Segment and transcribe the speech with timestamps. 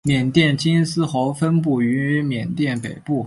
[0.03, 3.19] 缅甸金丝猴分布于缅甸北部。